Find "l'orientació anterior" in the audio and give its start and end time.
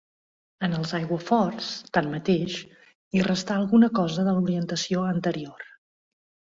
4.39-5.71